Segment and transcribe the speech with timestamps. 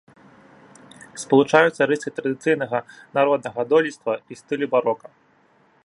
[1.23, 2.79] Спалучаюцца рысы традыцыйнага
[3.19, 5.07] народнага дойлідства і стылю барока.